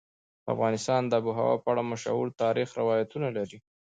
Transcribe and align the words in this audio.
افغانستان 0.53 1.01
د 1.05 1.13
آب 1.19 1.23
وهوا 1.27 1.55
په 1.63 1.67
اړه 1.71 1.83
مشهور 1.91 2.27
تاریخی 2.41 2.75
روایتونه 2.81 3.27
لري. 3.37 3.57